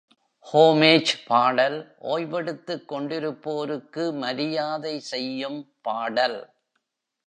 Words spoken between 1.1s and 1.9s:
பாடல்